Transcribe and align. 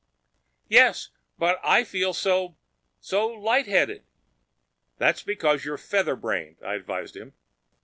"Yes. 0.67 1.09
But 1.37 1.59
I 1.63 1.83
feel 1.83 2.11
so—so 2.15 3.27
lightheaded—" 3.27 4.03
"That's 4.97 5.21
because 5.21 5.63
you're 5.63 5.77
featherbrained," 5.77 6.57
I 6.65 6.73
advised 6.73 7.15
him. 7.15 7.33